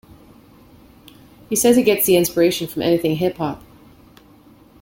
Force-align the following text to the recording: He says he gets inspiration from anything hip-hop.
He 1.47 1.55
says 1.55 1.75
he 1.75 1.83
gets 1.83 2.09
inspiration 2.09 2.65
from 2.65 2.81
anything 2.81 3.17
hip-hop. 3.17 3.61